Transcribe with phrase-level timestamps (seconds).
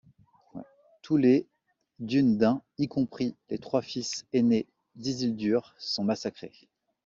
[1.03, 1.45] Tous les
[1.99, 6.67] Dúnedain, y compris les trois fils aînés d'Isildur, sont massacrés.